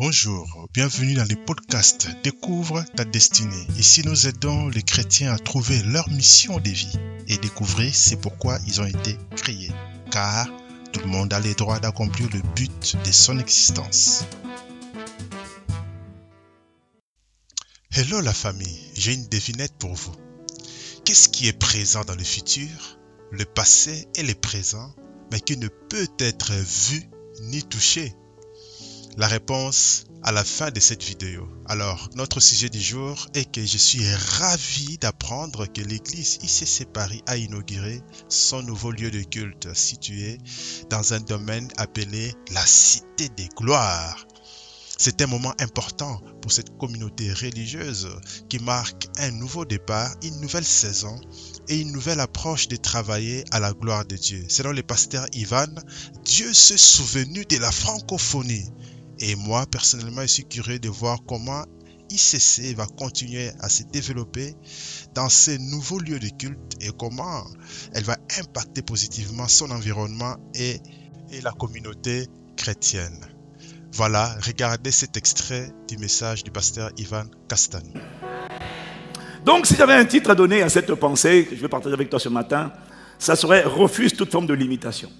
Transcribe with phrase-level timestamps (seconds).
[0.00, 3.66] Bonjour, bienvenue dans le podcast Découvre ta destinée.
[3.76, 8.58] Ici, nous aidons les chrétiens à trouver leur mission de vie et découvrir c'est pourquoi
[8.66, 9.70] ils ont été créés.
[10.10, 10.48] Car
[10.94, 14.24] tout le monde a le droit d'accomplir le but de son existence.
[17.92, 20.16] Hello la famille, j'ai une devinette pour vous.
[21.04, 22.98] Qu'est-ce qui est présent dans le futur,
[23.32, 24.94] le passé et le présent,
[25.30, 27.02] mais qui ne peut être vu
[27.42, 28.14] ni touché?
[29.16, 31.48] La réponse à la fin de cette vidéo.
[31.66, 37.22] Alors, notre sujet du jour est que je suis ravi d'apprendre que l'église ICC Paris
[37.26, 40.38] a inauguré son nouveau lieu de culte situé
[40.90, 44.26] dans un domaine appelé la Cité des Gloires.
[44.98, 48.06] C'est un moment important pour cette communauté religieuse
[48.50, 51.18] qui marque un nouveau départ, une nouvelle saison
[51.68, 54.44] et une nouvelle approche de travailler à la gloire de Dieu.
[54.50, 55.68] Selon le pasteur Ivan,
[56.26, 58.68] Dieu s'est souvenu de la francophonie
[59.20, 61.64] et moi, personnellement, je suis curieux de voir comment
[62.10, 64.54] ICC va continuer à se développer
[65.14, 67.44] dans ces nouveaux lieux de culte et comment
[67.94, 70.80] elle va impacter positivement son environnement et,
[71.44, 72.26] la communauté
[72.56, 73.20] chrétienne.
[73.92, 77.94] Voilà, regardez cet extrait du message du pasteur Ivan Castani.
[79.44, 82.10] Donc, si j'avais un titre à donner à cette pensée que je vais partager avec
[82.10, 82.72] toi ce matin,
[83.16, 85.10] ça serait Refuse toute forme de limitation.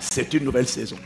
[0.00, 0.96] C'est une nouvelle saison.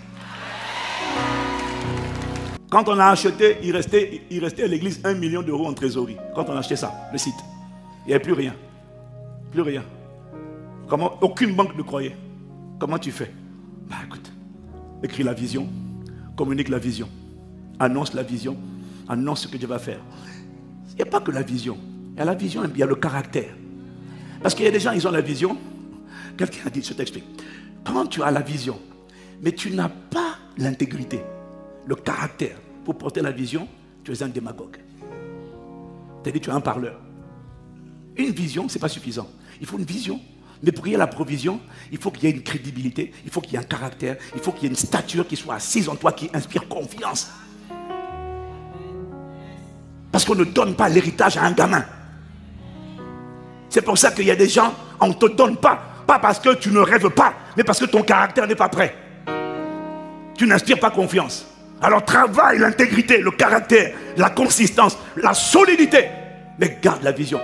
[2.74, 6.16] Quand on a acheté, il restait, à l'église un million d'euros en trésorerie.
[6.34, 7.36] Quand on a acheté ça, le site.
[8.04, 8.52] Il n'y avait plus rien.
[9.52, 9.84] Plus rien.
[10.88, 12.16] Comment, aucune banque ne croyait.
[12.80, 13.30] Comment tu fais?
[13.88, 14.28] Bah écoute,
[15.04, 15.68] écris la vision,
[16.36, 17.08] communique la vision,
[17.78, 18.56] annonce la vision,
[19.08, 20.00] annonce ce que Dieu va faire.
[20.90, 21.78] Il n'y a pas que la vision.
[22.14, 23.54] Il y a la vision il y a le caractère.
[24.42, 25.56] Parce qu'il y a des gens, ils ont la vision.
[26.36, 27.24] Quelqu'un a dit, je t'explique.
[27.84, 28.80] Quand tu as la vision,
[29.42, 31.20] mais tu n'as pas l'intégrité,
[31.86, 33.66] le caractère, pour porter la vision,
[34.04, 34.76] tu es un démagogue.
[36.22, 37.00] C'est-à-dire tu es un parleur.
[38.16, 39.28] Une vision, ce n'est pas suffisant.
[39.60, 40.20] Il faut une vision.
[40.62, 43.30] Mais pour qu'il y ait la provision, il faut qu'il y ait une crédibilité, il
[43.30, 45.56] faut qu'il y ait un caractère, il faut qu'il y ait une stature qui soit
[45.56, 47.30] assise en toi, qui inspire confiance.
[50.10, 51.84] Parce qu'on ne donne pas l'héritage à un gamin.
[53.68, 55.82] C'est pour ça qu'il y a des gens, on ne te donne pas.
[56.06, 58.96] Pas parce que tu ne rêves pas, mais parce que ton caractère n'est pas prêt.
[60.36, 61.46] Tu n'inspires pas confiance.
[61.84, 66.06] Alors travaille l'intégrité, le caractère, la consistance, la solidité.
[66.58, 67.38] Mais garde la vision.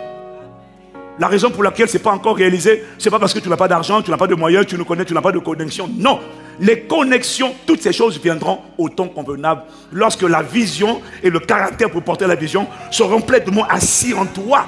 [1.19, 3.51] La raison pour laquelle ce n'est pas encore réalisé, ce n'est pas parce que tu
[3.51, 5.39] n'as pas d'argent, tu n'as pas de moyens, tu ne connais, tu n'as pas de
[5.41, 5.91] connexion.
[5.95, 6.21] Non.
[6.59, 11.91] Les connexions, toutes ces choses viendront au temps convenable lorsque la vision et le caractère
[11.91, 14.65] pour porter la vision seront pleinement assis en toi.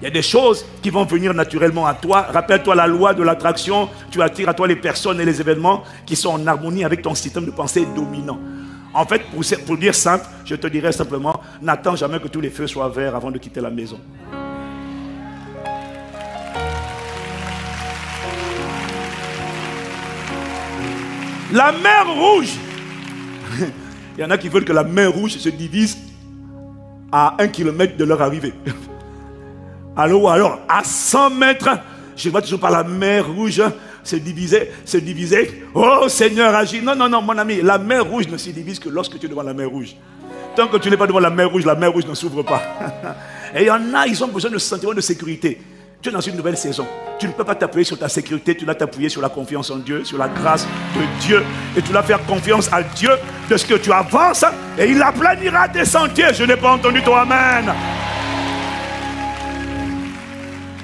[0.00, 2.22] Il y a des choses qui vont venir naturellement à toi.
[2.22, 3.90] Rappelle-toi la loi de l'attraction.
[4.10, 7.14] Tu attires à toi les personnes et les événements qui sont en harmonie avec ton
[7.14, 8.38] système de pensée dominant.
[8.94, 9.22] En fait,
[9.66, 13.14] pour, dire simple, je te dirais simplement, n'attends jamais que tous les feux soient verts
[13.14, 14.00] avant de quitter la maison.
[21.52, 22.54] La mer rouge.
[24.16, 25.98] Il y en a qui veulent que la mer rouge se divise
[27.12, 28.54] à un kilomètre de leur arrivée.
[30.00, 31.68] Alors, alors, à 100 mètres,
[32.16, 33.62] je vois toujours par la mer rouge
[34.02, 35.66] se diviser, se diviser.
[35.74, 36.80] Oh Seigneur, agis.
[36.80, 39.28] Non, non, non, mon ami, la mer rouge ne se divise que lorsque tu es
[39.28, 39.94] devant la mer rouge.
[40.56, 42.62] Tant que tu n'es pas devant la mer rouge, la mer rouge ne s'ouvre pas.
[43.54, 45.60] Et il y en a, ils ont besoin de sentiment de sécurité.
[46.00, 46.86] Tu es dans une nouvelle saison.
[47.18, 49.76] Tu ne peux pas t'appuyer sur ta sécurité, tu dois t'appuyer sur la confiance en
[49.76, 50.66] Dieu, sur la grâce
[50.96, 51.42] de Dieu.
[51.76, 53.10] Et tu dois faire confiance à Dieu
[53.50, 54.46] de ce que tu avances.
[54.78, 56.32] Et il aplanira tes sentiers.
[56.32, 57.70] Je n'ai pas entendu ton Amen.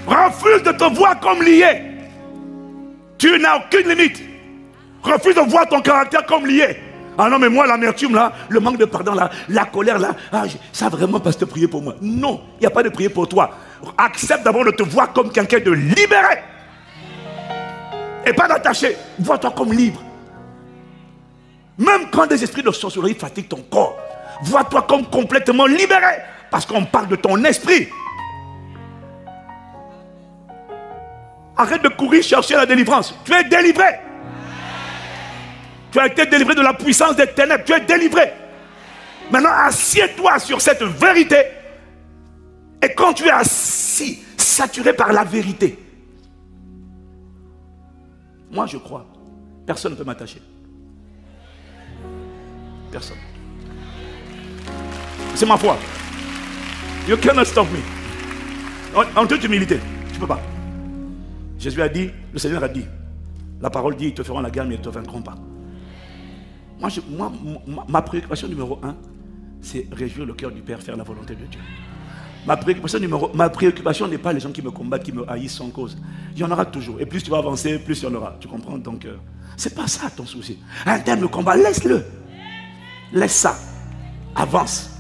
[0.06, 1.82] Refuse de te voir comme lié.
[3.18, 4.22] Tu n'as aucune limite.
[5.02, 6.76] Refuse de voir ton caractère comme lié.
[7.18, 9.14] Ah non, mais moi, l'amertume là, le manque de pardon
[9.48, 11.94] la colère là, ah, ça vraiment pas te prier pour moi.
[12.02, 13.50] Non, il n'y a pas de prier pour toi.
[13.96, 16.42] Accepte d'abord de te voir comme quelqu'un de libéré.
[18.26, 18.96] Et pas d'attaché.
[19.18, 20.02] Vois-toi comme libre.
[21.78, 23.96] Même quand des esprits de sorcellerie fatiguent ton corps,
[24.42, 26.22] vois-toi comme complètement libéré.
[26.50, 27.88] Parce qu'on parle de ton esprit.
[31.56, 33.14] Arrête de courir chercher la délivrance.
[33.24, 34.00] Tu es délivré.
[35.90, 37.64] Tu as été délivré de la puissance des ténèbres.
[37.64, 38.32] Tu es délivré.
[39.30, 41.42] Maintenant, assieds-toi sur cette vérité.
[42.82, 45.78] Et quand tu es assis, saturé par la vérité,
[48.50, 49.06] moi je crois,
[49.66, 50.40] personne ne peut m'attacher.
[52.92, 53.16] Personne.
[55.34, 55.76] C'est ma foi.
[57.08, 58.98] You cannot stop me.
[58.98, 59.78] En, en toute humilité,
[60.08, 60.40] tu ne peux pas.
[61.58, 62.84] Jésus a dit, le Seigneur a dit,
[63.60, 65.34] la parole dit, ils te feront la guerre, mais ils ne te vaincront pas.
[66.78, 66.90] Moi,
[67.88, 68.94] ma, préoccupation numéro un,
[69.62, 71.60] c'est réjouir le cœur du Père, faire la volonté de Dieu.
[72.46, 75.56] Ma préoccupation numéro, ma préoccupation n'est pas les gens qui me combattent, qui me haïssent
[75.56, 75.96] sans cause.
[76.34, 77.00] Il y en aura toujours.
[77.00, 78.36] Et plus tu vas avancer, plus il y en aura.
[78.38, 78.78] Tu comprends?
[78.78, 79.16] Donc, euh,
[79.56, 80.58] c'est pas ça ton souci.
[80.84, 82.04] Un terme de combat, laisse-le.
[83.12, 83.56] Laisse ça.
[84.34, 84.90] Avance.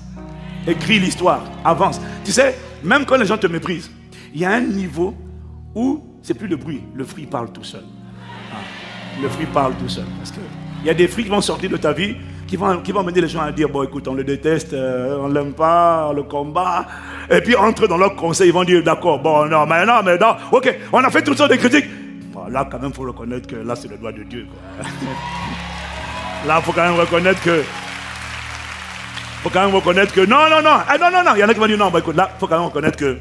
[0.66, 1.44] Écris l'histoire.
[1.62, 2.00] Avance.
[2.24, 3.90] Tu sais, même quand les gens te méprisent,
[4.34, 5.14] il y a un niveau
[5.74, 6.82] où c'est plus le bruit.
[6.94, 7.84] Le fruit parle tout seul.
[8.52, 8.56] Ah,
[9.22, 10.04] le fruit parle tout seul.
[10.18, 10.42] Parce qu'il
[10.84, 12.16] y a des fruits qui vont sortir de ta vie
[12.48, 15.18] qui vont, qui vont mener les gens à dire, bon écoute, on le déteste, euh,
[15.20, 16.86] on l'aime pas, le combat.
[17.30, 20.16] Et puis entre dans leur conseil, ils vont dire, d'accord, bon non, mais non, mais
[20.16, 21.86] non, ok, on a fait toutes sortes de critiques.
[22.48, 24.46] là quand même, il faut reconnaître que là c'est le doigt de Dieu.
[26.46, 27.62] là, il faut quand même reconnaître que...
[29.42, 30.20] faut quand même reconnaître que...
[30.20, 31.90] Non, non, non, ah, non, non, non, il y en a qui vont dire, non,
[31.90, 33.16] bon écoute, là, il faut quand même reconnaître que...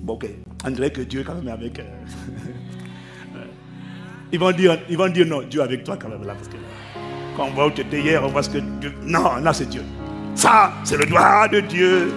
[0.00, 0.26] Bon ok,
[0.64, 1.78] on dirait que Dieu quand même est avec...
[1.78, 1.82] Euh,
[4.32, 6.48] ils, vont dire, ils vont dire, non, Dieu est avec toi quand même là, parce
[6.48, 6.56] que
[7.36, 8.92] quand on voit où tu étais hier, on voit ce que Dieu...
[9.02, 9.82] Non, là c'est Dieu.
[10.34, 12.12] Ça, c'est le doigt de Dieu.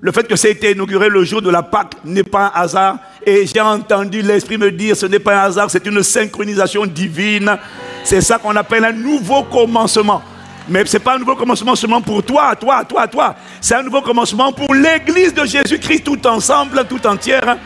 [0.00, 2.62] Le fait que ça ait été inauguré le jour de la Pâque n'est pas un
[2.62, 2.98] hasard.
[3.24, 7.56] Et j'ai entendu l'Esprit me dire, ce n'est pas un hasard, c'est une synchronisation divine.
[8.02, 10.22] C'est ça qu'on appelle un nouveau commencement.
[10.68, 13.34] Mais ce n'est pas un nouveau commencement seulement pour toi, toi, toi, toi.
[13.60, 17.56] C'est un nouveau commencement pour l'Église de Jésus-Christ tout ensemble, tout entière.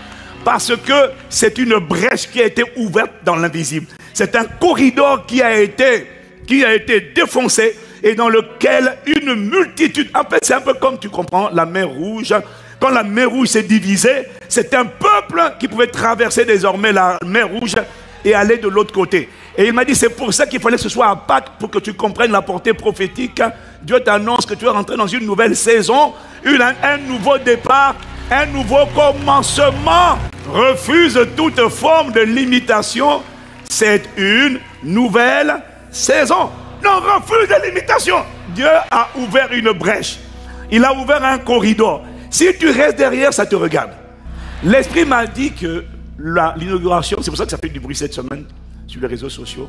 [0.44, 3.86] Parce que c'est une brèche qui a été ouverte dans l'invisible.
[4.14, 6.06] C'est un corridor qui a été
[6.46, 10.98] qui a été défoncé et dans lequel une multitude, en fait c'est un peu comme
[10.98, 12.32] tu comprends la mer rouge,
[12.78, 17.48] quand la mer rouge s'est divisée, c'est un peuple qui pouvait traverser désormais la mer
[17.48, 17.74] rouge
[18.24, 19.28] et aller de l'autre côté.
[19.58, 21.70] Et il m'a dit, c'est pour ça qu'il fallait que ce soit à Pâques, pour
[21.70, 23.40] que tu comprennes la portée prophétique.
[23.82, 26.12] Dieu t'annonce que tu es rentré dans une nouvelle saison,
[26.44, 27.94] un nouveau départ,
[28.30, 30.18] un nouveau commencement.
[30.48, 33.22] Refuse toute forme de limitation.
[33.68, 35.56] C'est une nouvelle
[35.90, 36.50] saison.
[36.84, 38.22] Non, refuse les limitations.
[38.50, 40.18] Dieu a ouvert une brèche.
[40.70, 42.04] Il a ouvert un corridor.
[42.30, 43.92] Si tu restes derrière, ça te regarde.
[44.62, 45.84] L'Esprit m'a dit que
[46.18, 48.44] l'inauguration, c'est pour ça que ça fait du bruit cette semaine
[49.00, 49.68] les réseaux sociaux.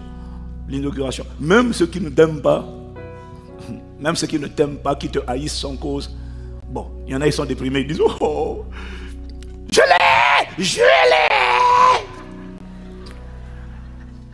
[0.68, 1.26] L'inauguration.
[1.40, 2.66] Même ceux qui ne t'aiment pas,
[4.00, 6.16] même ceux qui ne t'aiment pas, qui te haïssent sans cause,
[6.70, 8.66] bon, il y en a, ils sont déprimés, ils disent Oh,
[9.72, 12.06] je l'ai, je l'ai.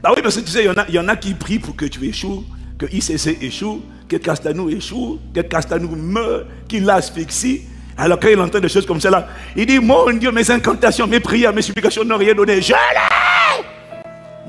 [0.02, 2.06] Bah oui, parce que tu sais, il y, en a, qui prient pour que tu
[2.06, 2.44] échoues,
[2.78, 7.62] que ICC échoue, que Castanou échoue, que Castanou meurt, qu'il l'asphyxie.
[7.98, 11.22] Alors quand il entend des choses comme cela, il dit, mon Dieu, mes incantations, mes
[11.22, 12.62] prières, mes supplications n'ont rien donné.
[12.62, 13.13] Je l'ai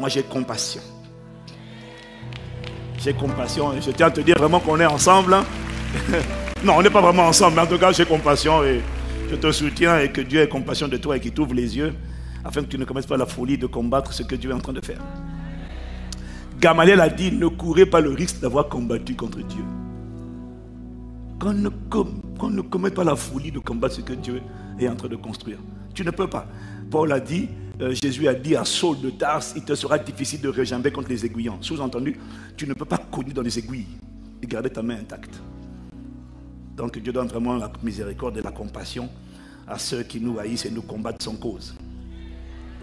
[0.09, 0.83] J'ai compassion.
[2.99, 5.35] J'ai compassion je tiens à te dire vraiment qu'on est ensemble.
[5.35, 5.45] Hein.
[6.65, 8.81] non, on n'est pas vraiment ensemble, mais en tout cas j'ai compassion et
[9.31, 11.95] je te soutiens et que Dieu ait compassion de toi et qu'il t'ouvre les yeux
[12.45, 14.61] afin que tu ne commettes pas la folie de combattre ce que Dieu est en
[14.61, 15.01] train de faire.
[16.61, 19.65] Gamaliel a dit, ne courez pas le risque d'avoir combattu contre Dieu.
[21.41, 24.41] Qu'on ne, ne commette pas la folie de combattre ce que Dieu
[24.79, 25.59] est en train de construire.
[25.95, 26.47] Tu ne peux pas.
[26.91, 27.49] Paul a dit,
[27.81, 31.09] euh, Jésus a dit à Saul de Tars, il te sera difficile de rejamber contre
[31.09, 31.59] les aiguillons.
[31.61, 32.19] Sous-entendu,
[32.57, 33.87] tu ne peux pas cogner dans les aiguilles
[34.43, 35.41] et garder ta main intacte.
[36.77, 39.09] Donc Dieu donne vraiment la miséricorde et la compassion
[39.67, 41.75] à ceux qui nous haïssent et nous combattent sans cause.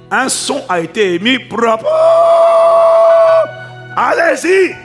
[0.10, 1.88] Un son a été émis propre.
[3.96, 4.76] Allez-y.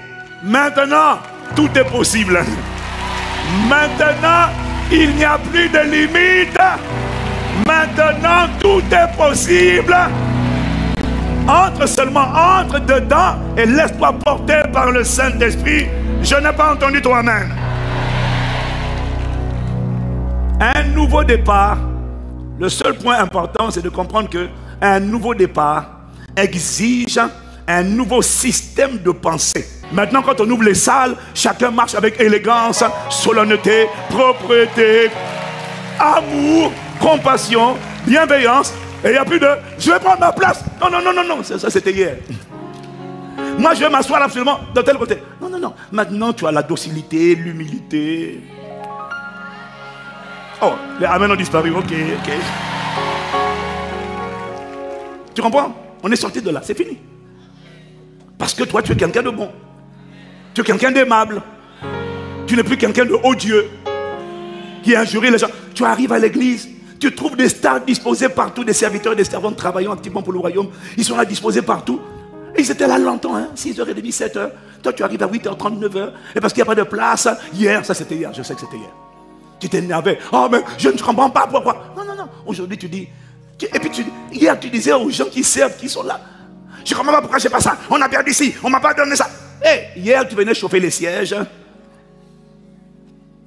[0.44, 1.18] Maintenant,
[1.56, 2.44] tout est possible.
[3.68, 4.50] Maintenant,
[4.92, 6.58] il n'y a plus de limite.
[7.66, 9.96] Maintenant, tout est possible.
[11.48, 15.86] Entre seulement, entre dedans et laisse-toi porter par le Saint-Esprit.
[16.22, 17.52] Je n'ai pas entendu toi-même.
[20.60, 21.78] Un nouveau départ.
[22.58, 24.48] Le seul point important, c'est de comprendre que
[24.80, 25.86] un nouveau départ
[26.36, 27.20] exige
[27.68, 29.66] un nouveau système de pensée.
[29.92, 35.10] Maintenant, quand on ouvre les salles, chacun marche avec élégance, solennité, propreté,
[35.98, 37.76] amour, compassion,
[38.06, 38.72] bienveillance.
[39.04, 39.48] Et il n'y a plus de
[39.78, 40.64] je vais prendre ma place.
[40.80, 41.42] Non, non, non, non, non.
[41.42, 42.16] Ça, c'était hier.
[43.58, 45.18] Moi, je vais m'asseoir absolument de tel côté.
[45.40, 45.74] Non, non, non.
[45.92, 48.40] Maintenant, tu as la docilité, l'humilité.
[50.62, 51.70] Oh, les amens ont disparu.
[51.70, 52.32] Ok, ok.
[55.34, 55.74] Tu comprends?
[56.02, 56.60] On est sorti de là.
[56.62, 56.98] C'est fini.
[58.38, 59.50] Parce que toi, tu es quelqu'un de bon.
[60.54, 61.42] Tu es quelqu'un d'aimable.
[62.46, 63.68] Tu n'es plus quelqu'un de odieux
[64.82, 65.48] qui injurie les gens.
[65.74, 69.56] Tu arrives à l'église, tu trouves des stars disposés partout, des serviteurs et des servantes
[69.56, 70.68] travaillant activement pour le royaume.
[70.96, 72.00] Ils sont là disposés partout.
[72.54, 74.50] Et ils étaient là longtemps, hein, 6h30, 7h.
[74.82, 76.10] Toi, tu arrives à 8h30, 9h.
[76.34, 78.60] Et parce qu'il n'y a pas de place, hier, ça c'était hier, je sais que
[78.60, 78.90] c'était hier.
[79.60, 80.18] Tu t'énervais.
[80.32, 81.92] Oh, mais je ne comprends pas pourquoi.
[81.96, 82.28] Non, non, non.
[82.46, 83.08] Aujourd'hui, tu dis.
[83.60, 86.20] et puis, tu, hier, tu disais aux gens qui servent, qui sont là.
[86.84, 87.76] Je ne comprends pas pourquoi je n'ai pas ça.
[87.90, 89.28] On a perdu ici, on ne m'a pas donné ça.
[89.62, 91.34] Hey, hier, tu venais chauffer les sièges.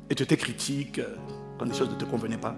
[0.09, 0.99] Et tu étais critique
[1.57, 2.55] quand les choses ne te convenaient pas.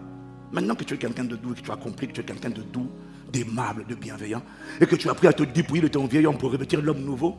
[0.52, 2.50] Maintenant que tu es quelqu'un de doux que tu as compris que tu es quelqu'un
[2.50, 2.90] de doux,
[3.32, 4.42] d'aimable, de bienveillant,
[4.80, 7.02] et que tu as appris à te dépouiller de ton vieil homme pour revêtir l'homme
[7.02, 7.38] nouveau,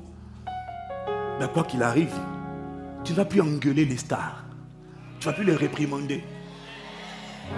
[1.38, 2.14] mais quoi qu'il arrive,
[3.04, 4.44] tu ne vas plus engueuler les stars.
[5.20, 6.24] Tu ne vas plus les réprimander.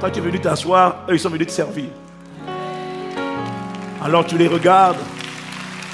[0.01, 1.87] Toi, tu es venu t'asseoir, eux, ils sont venus te servir.
[4.03, 4.99] Alors tu les regardes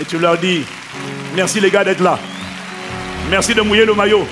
[0.00, 0.64] et tu leur dis,
[1.36, 2.18] merci les gars d'être là.
[3.30, 4.26] Merci de mouiller le maillot.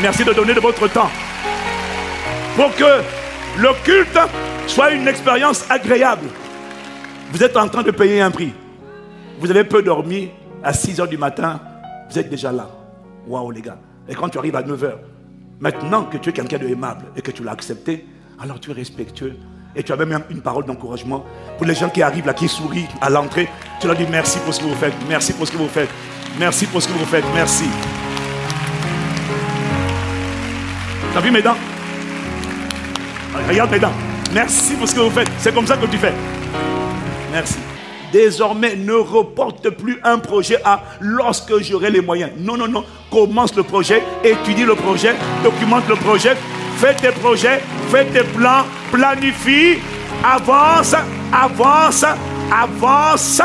[0.00, 1.10] Merci de donner de votre temps.
[2.56, 3.02] Pour que
[3.58, 4.18] le culte
[4.66, 6.28] soit une expérience agréable.
[7.32, 8.52] Vous êtes en train de payer un prix.
[9.40, 10.30] Vous avez peu dormi.
[10.62, 11.60] À 6 h du matin,
[12.10, 12.68] vous êtes déjà là.
[13.28, 13.78] Waouh, les gars.
[14.08, 14.90] Et quand tu arrives à 9 h,
[15.60, 18.04] maintenant que tu es quelqu'un d'aimable et que tu l'as accepté,
[18.42, 19.36] alors tu es respectueux.
[19.76, 21.24] Et tu as même une parole d'encouragement
[21.56, 23.48] pour les gens qui arrivent là, qui sourient à l'entrée.
[23.78, 24.94] Tu leur dis merci pour ce que vous faites.
[25.08, 25.90] Merci pour ce que vous faites.
[26.38, 27.24] Merci pour ce que vous faites.
[27.32, 27.66] Merci.
[31.14, 31.75] T'as vu mes dents?
[33.48, 33.92] Regarde dents.
[34.32, 35.30] Merci pour ce que vous faites.
[35.38, 36.12] C'est comme ça que tu fais.
[37.32, 37.56] Merci.
[38.12, 42.30] Désormais, ne reporte plus un projet à lorsque j'aurai les moyens.
[42.38, 42.84] Non, non, non.
[43.10, 46.36] Commence le projet, étudie le projet, documente le projet,
[46.76, 49.78] fais tes projets, fais tes plans, planifie,
[50.24, 50.94] avance,
[51.32, 52.04] avance,
[52.52, 53.42] avance.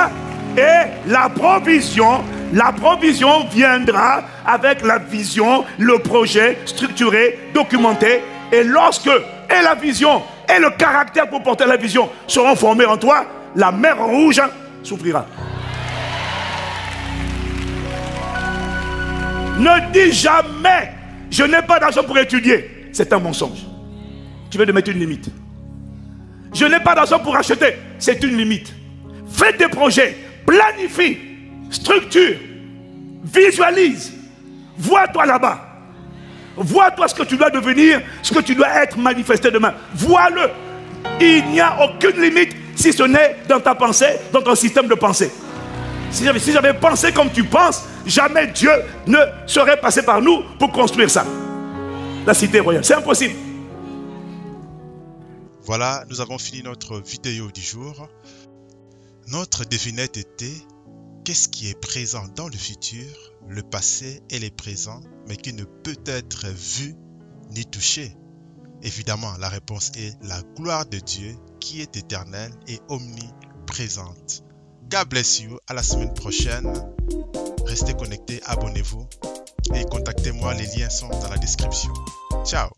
[0.57, 8.21] Et la provision, la provision viendra avec la vision, le projet structuré, documenté.
[8.51, 9.09] Et lorsque
[9.51, 10.21] et la vision
[10.53, 14.41] et le caractère pour porter la vision seront formés en toi, la mer rouge
[14.83, 15.25] souffrira.
[19.57, 20.91] Ne dis jamais,
[21.29, 22.89] je n'ai pas d'argent pour étudier.
[22.91, 23.59] C'est un mensonge.
[24.49, 25.29] Tu veux te mettre une limite.
[26.53, 27.75] Je n'ai pas d'argent pour acheter.
[27.99, 28.73] C'est une limite.
[29.31, 31.17] Fais des projets, planifie,
[31.69, 32.35] structure,
[33.23, 34.13] visualise.
[34.77, 35.70] Vois-toi là-bas.
[36.55, 39.73] Vois-toi ce que tu dois devenir, ce que tu dois être manifesté demain.
[39.95, 40.49] Vois-le.
[41.19, 44.95] Il n'y a aucune limite si ce n'est dans ta pensée, dans ton système de
[44.95, 45.31] pensée.
[46.11, 48.71] Si j'avais pensé comme tu penses, jamais Dieu
[49.07, 49.17] ne
[49.47, 51.25] serait passé par nous pour construire ça.
[52.25, 52.83] La cité royale.
[52.83, 53.35] C'est impossible.
[55.63, 58.09] Voilà, nous avons fini notre vidéo du jour.
[59.27, 60.57] Notre devinette était
[61.23, 63.07] Qu'est-ce qui est présent dans le futur,
[63.47, 66.95] le passé et les présents, mais qui ne peut être vu
[67.51, 68.15] ni touché?
[68.81, 74.43] Évidemment, la réponse est la gloire de Dieu qui est éternelle et omniprésente.
[74.89, 75.59] God bless you.
[75.67, 76.73] À la semaine prochaine.
[77.67, 79.07] Restez connectés, abonnez-vous
[79.75, 80.55] et contactez-moi.
[80.55, 81.93] Les liens sont dans la description.
[82.43, 82.69] Ciao